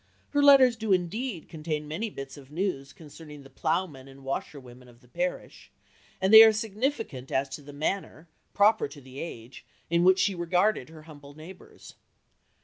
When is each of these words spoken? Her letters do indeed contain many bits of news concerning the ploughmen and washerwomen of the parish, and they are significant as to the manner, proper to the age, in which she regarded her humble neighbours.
Her 0.31 0.41
letters 0.41 0.77
do 0.77 0.91
indeed 0.91 1.47
contain 1.47 1.87
many 1.87 2.09
bits 2.09 2.35
of 2.35 2.49
news 2.49 2.91
concerning 2.91 3.43
the 3.43 3.51
ploughmen 3.51 4.07
and 4.07 4.23
washerwomen 4.23 4.87
of 4.87 5.01
the 5.01 5.07
parish, 5.07 5.69
and 6.19 6.33
they 6.33 6.41
are 6.41 6.51
significant 6.51 7.31
as 7.31 7.47
to 7.49 7.61
the 7.61 7.71
manner, 7.71 8.27
proper 8.51 8.87
to 8.87 8.99
the 8.99 9.19
age, 9.19 9.63
in 9.91 10.03
which 10.03 10.17
she 10.17 10.33
regarded 10.33 10.89
her 10.89 11.03
humble 11.03 11.35
neighbours. 11.35 11.93